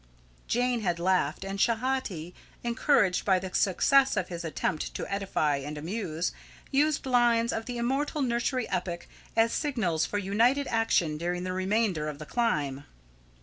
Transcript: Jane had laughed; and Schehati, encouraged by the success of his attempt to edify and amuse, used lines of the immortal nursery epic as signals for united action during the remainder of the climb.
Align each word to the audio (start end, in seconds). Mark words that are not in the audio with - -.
Jane 0.47 0.81
had 0.81 0.97
laughed; 0.97 1.43
and 1.45 1.59
Schehati, 1.59 2.33
encouraged 2.63 3.23
by 3.23 3.37
the 3.37 3.53
success 3.53 4.17
of 4.17 4.29
his 4.29 4.43
attempt 4.43 4.95
to 4.95 5.05
edify 5.05 5.57
and 5.57 5.77
amuse, 5.77 6.31
used 6.71 7.05
lines 7.05 7.53
of 7.53 7.67
the 7.67 7.77
immortal 7.77 8.23
nursery 8.23 8.67
epic 8.71 9.07
as 9.35 9.53
signals 9.53 10.07
for 10.07 10.17
united 10.17 10.65
action 10.69 11.19
during 11.19 11.43
the 11.43 11.53
remainder 11.53 12.07
of 12.09 12.17
the 12.17 12.25
climb. 12.25 12.83